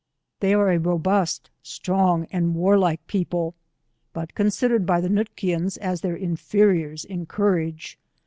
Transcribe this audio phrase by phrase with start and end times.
[0.39, 3.53] They area robust strong and warlike people,
[4.13, 7.99] but consif dered by the Nootkians.aa thei» inferiors in courage.